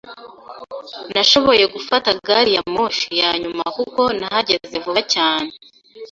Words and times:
Nashoboye 1.13 1.65
gufata 1.73 2.09
gari 2.25 2.51
ya 2.57 2.63
moshi 2.73 3.07
ya 3.21 3.31
nyuma 3.41 3.63
kuko 3.77 4.01
nahageze 4.17 4.75
vuba 4.83 5.01
cyane. 5.13 5.51